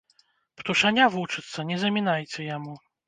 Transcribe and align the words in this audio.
Птушаня 0.61 1.05
вучыцца, 1.15 1.67
не 1.73 1.77
замінайце 1.85 2.39
яму! 2.57 2.75